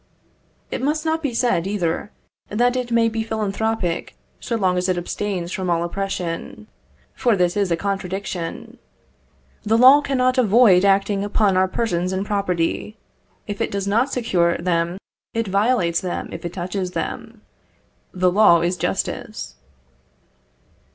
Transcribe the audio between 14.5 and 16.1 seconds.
them, it violates